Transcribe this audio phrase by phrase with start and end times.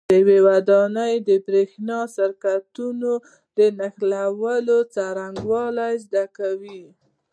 [0.09, 3.11] د یوې ودانۍ د برېښنا سرکټونو
[3.57, 6.81] د نښلولو څرنګوالي زده کوئ.